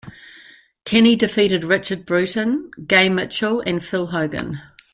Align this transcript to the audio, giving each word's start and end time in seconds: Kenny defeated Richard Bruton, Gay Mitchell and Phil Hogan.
Kenny 0.83 1.15
defeated 1.15 1.63
Richard 1.63 2.07
Bruton, 2.07 2.71
Gay 2.87 3.07
Mitchell 3.07 3.61
and 3.67 3.83
Phil 3.85 4.07
Hogan. 4.07 4.59